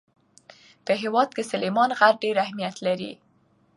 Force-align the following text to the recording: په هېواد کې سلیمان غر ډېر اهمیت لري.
په 0.85 0.93
هېواد 1.01 1.29
کې 1.35 1.43
سلیمان 1.51 1.89
غر 1.99 2.13
ډېر 2.23 2.35
اهمیت 2.45 2.75
لري. 2.85 3.11